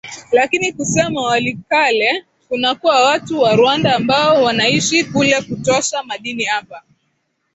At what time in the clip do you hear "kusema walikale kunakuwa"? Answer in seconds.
0.73-3.03